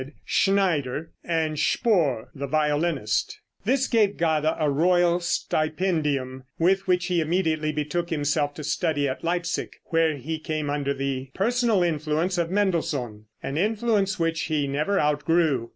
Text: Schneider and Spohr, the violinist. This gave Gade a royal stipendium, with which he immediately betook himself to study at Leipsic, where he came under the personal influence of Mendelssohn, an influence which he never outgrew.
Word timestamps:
Schneider 0.25 1.11
and 1.23 1.59
Spohr, 1.59 2.29
the 2.33 2.47
violinist. 2.47 3.39
This 3.65 3.85
gave 3.85 4.17
Gade 4.17 4.45
a 4.57 4.67
royal 4.67 5.19
stipendium, 5.19 6.45
with 6.57 6.87
which 6.87 7.05
he 7.05 7.21
immediately 7.21 7.71
betook 7.71 8.09
himself 8.09 8.55
to 8.55 8.63
study 8.63 9.07
at 9.07 9.23
Leipsic, 9.23 9.79
where 9.91 10.15
he 10.17 10.39
came 10.39 10.71
under 10.71 10.95
the 10.95 11.29
personal 11.35 11.83
influence 11.83 12.39
of 12.39 12.49
Mendelssohn, 12.49 13.25
an 13.43 13.57
influence 13.57 14.17
which 14.17 14.41
he 14.45 14.67
never 14.67 14.97
outgrew. 14.99 15.69